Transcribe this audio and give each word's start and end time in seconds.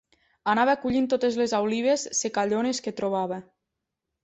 Anava 0.53 0.73
collint 0.85 1.09
totes 1.15 1.37
les 1.43 1.53
olives 1.59 2.07
secallones 2.21 2.83
que 2.87 2.97
trobava. 3.03 3.41